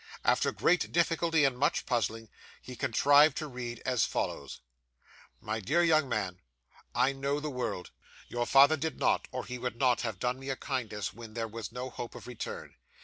After 0.25 0.51
great 0.51 0.91
difficulty 0.91 1.45
and 1.45 1.55
much 1.55 1.85
puzzling, 1.85 2.27
he 2.59 2.75
contrived 2.75 3.37
to 3.37 3.47
read 3.47 3.83
as 3.85 4.03
follows: 4.03 4.61
My 5.39 5.59
dear 5.59 5.83
young 5.83 6.09
Man. 6.09 6.39
I 6.95 7.11
know 7.13 7.39
the 7.39 7.51
world. 7.51 7.91
Your 8.27 8.47
father 8.47 8.77
did 8.77 8.97
not, 8.99 9.27
or 9.31 9.45
he 9.45 9.59
would 9.59 9.75
not 9.77 10.01
have 10.01 10.17
done 10.17 10.39
me 10.39 10.49
a 10.49 10.55
kindness 10.55 11.13
when 11.13 11.35
there 11.35 11.47
was 11.47 11.71
no 11.71 11.91
hope 11.91 12.15
of 12.15 12.25
return. 12.25 12.73